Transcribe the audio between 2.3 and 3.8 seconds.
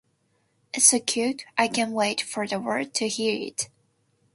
the world to hear it.